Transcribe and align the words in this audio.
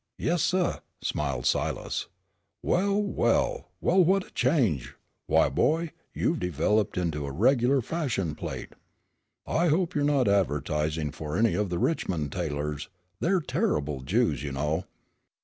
"Yes, 0.17 0.41
suh," 0.41 0.79
smiled 1.03 1.45
Silas. 1.45 2.07
"Well, 2.63 2.99
well, 3.03 3.67
well, 3.81 4.03
what 4.03 4.25
a 4.25 4.31
change. 4.31 4.95
Why, 5.27 5.47
boy, 5.47 5.91
you've 6.11 6.39
developed 6.39 6.97
into 6.97 7.27
a 7.27 7.31
regular 7.31 7.81
fashion 7.81 8.33
plate. 8.33 8.73
I 9.45 9.67
hope 9.67 9.93
you're 9.93 10.03
not 10.03 10.27
advertising 10.27 11.11
for 11.11 11.37
any 11.37 11.53
of 11.53 11.69
the 11.69 11.77
Richmond 11.77 12.31
tailors. 12.31 12.89
They're 13.19 13.41
terrible 13.41 14.01
Jews, 14.01 14.41
you 14.41 14.51
know." 14.53 14.85